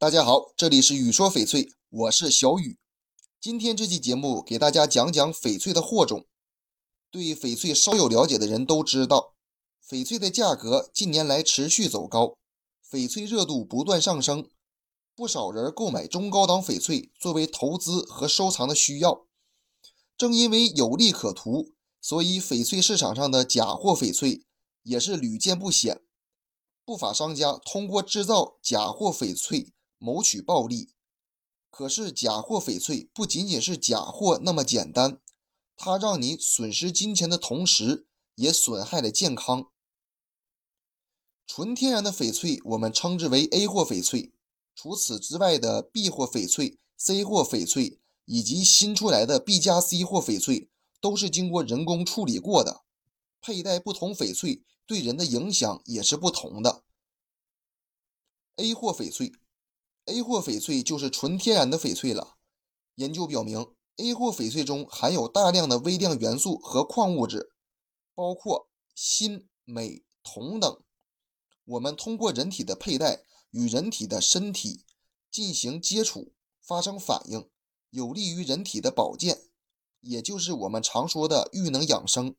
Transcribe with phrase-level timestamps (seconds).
[0.00, 2.78] 大家好，这里是雨说翡翠，我是小雨。
[3.38, 6.24] 今天这期节目给大家讲讲翡翠的货种。
[7.10, 9.34] 对翡翠稍有了解的人都知道，
[9.86, 12.38] 翡翠的价格近年来持续走高，
[12.90, 14.48] 翡翠热度不断上升，
[15.14, 19.26] 不少人购买中高档翡翠作为投资和收藏的需要。
[20.16, 24.46] 正因为有利可图，所以翡翠市场上的假货翡翠
[24.82, 26.00] 也是屡见不鲜。
[26.86, 30.90] 不法商家通过制造假货翡翠谋取暴利。
[31.70, 35.20] 可是假货翡翠不仅仅是假货那么简单，
[35.76, 39.70] 它让你损失金钱的同时，也损害了健康。
[41.46, 44.32] 纯天然的翡翠我们称之为 A 货翡翠，
[44.74, 47.98] 除此之外的 B 货翡翠、C 货翡翠。
[48.26, 50.70] 以及新出来的 B 加 C 货翡翠
[51.00, 52.82] 都是经过人工处理过的，
[53.40, 56.84] 佩戴不同翡翠对人的影响也是不同的。
[58.54, 59.32] A 货翡翠
[60.06, 62.36] ，A 货翡翠就是纯天然的翡翠了。
[62.96, 67.52] 研究表明，A 货翡翠中含有大量的微量元素和矿物质，
[68.14, 70.82] 包括锌、镁、铜等。
[71.64, 74.84] 我们通过人体的佩戴与人体的身体
[75.30, 77.48] 进行接触，发生反应。
[77.90, 79.42] 有利于人体的保健，
[80.00, 82.36] 也就是我们常说的玉能养生。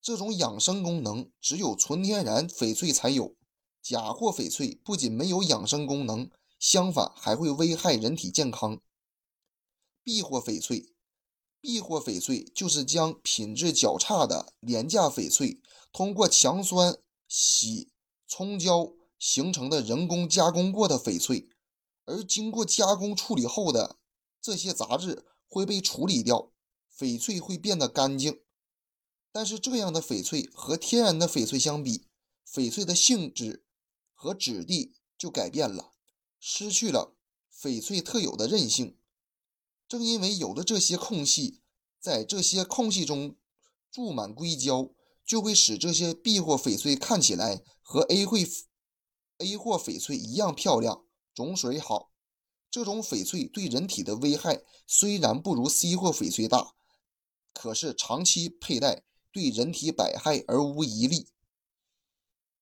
[0.00, 3.34] 这种养生功能只有纯天然翡翠才有，
[3.82, 8.80] 假货翡翠不仅没有养生功能，相反还会危害人体健康。
[10.02, 10.92] B 货翡翠
[11.60, 15.60] ，B 货翡翠就是将品质较差的廉价翡翠
[15.92, 17.92] 通过强酸洗
[18.26, 21.48] 冲胶形成的人工加工过的翡翠，
[22.04, 23.98] 而经过加工处理后的。
[24.40, 26.52] 这些杂质会被处理掉，
[26.96, 28.42] 翡翠会变得干净。
[29.32, 32.06] 但是这样的翡翠和天然的翡翠相比，
[32.48, 33.64] 翡翠的性质
[34.14, 35.94] 和质地就改变了，
[36.48, 37.16] 失去了
[37.52, 38.96] 翡翠特有的韧性。
[39.88, 41.60] 正因为有了这些空隙，
[41.98, 43.36] 在这些空隙中
[43.90, 44.92] 注满硅胶，
[45.24, 48.36] 就会使这些 B 货翡翠看起来和 A 货
[49.38, 51.04] A 货翡翠一样漂亮，
[51.34, 52.12] 种水好。
[52.70, 56.74] 这种翡翠对人体的危害虽然不如 C 货翡翠大，
[57.52, 61.26] 可是长期佩戴对人体百害而无一利。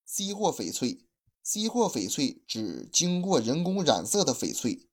[0.06, 1.06] C 货翡翠
[1.44, 4.88] ，C 货翡翠指经过人工染色的翡翠，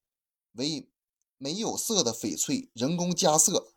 [0.51, 0.91] 为
[1.37, 3.73] 没有色的翡翠人工加色，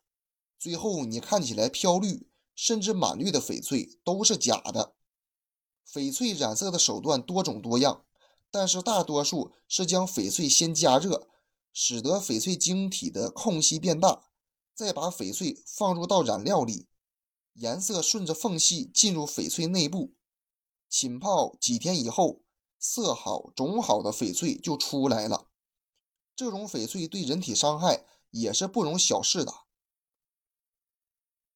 [0.58, 4.94] 最后你看起来飘绿甚至满绿的翡翠都是假的。
[5.90, 8.04] 翡翠染色的手段多种多样，
[8.50, 11.30] 但是大多数是将翡翠先加热。
[11.76, 14.30] 使得翡翠晶体的空隙变大，
[14.76, 16.86] 再把翡翠放入到染料里，
[17.54, 20.14] 颜色顺着缝隙进入翡翠内部，
[20.88, 22.43] 浸泡几天以后，
[22.86, 25.48] 色好种好的翡翠就出来了。
[26.36, 29.54] 这种翡翠对人体伤害也是不容小视的。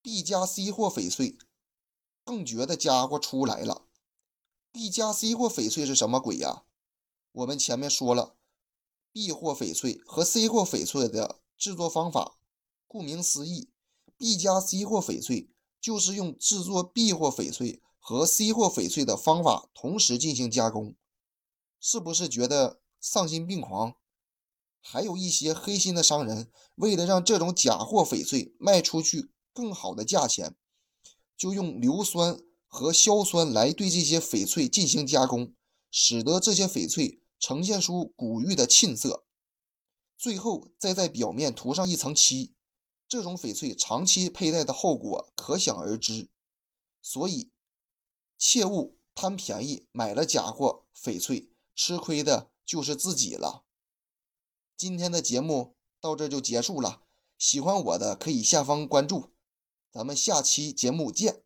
[0.00, 1.36] B 加 C 货翡翠
[2.24, 3.82] 更绝的家伙出来了。
[4.72, 6.64] B 加 C 货翡翠是什么鬼呀？
[7.32, 8.36] 我们前面说了。
[9.12, 12.38] B 货翡翠和 C 货翡翠的制作方法，
[12.86, 13.68] 顾名思义
[14.16, 20.94] ，B 加 C 货翡翠就是用制作 B 货翡翠和 C 货翡翠的方法同时进行加工，
[21.80, 23.96] 是不是觉得丧心病狂？
[24.80, 30.56] 还有一些黑心的商人，为了让这种假货翡翠卖出去更好的价钱，
[31.36, 35.54] 就用硫酸和硝酸来对这些翡翠进行加工，
[35.90, 37.20] 使得这些翡翠。
[37.40, 39.24] 呈现出古玉的沁色，
[40.16, 42.52] 最后再在表面涂上一层漆，
[43.08, 46.30] 这种翡翠长期佩戴的后果可想而知。
[47.00, 47.52] 所以，
[48.36, 53.62] 切勿贪便宜买了假货翡翠，吃亏的就是自己了。
[54.76, 57.02] 今天的节目到这就结束了，
[57.38, 59.30] 喜欢我的可以下方关注，
[59.92, 61.44] 咱们下期节目见。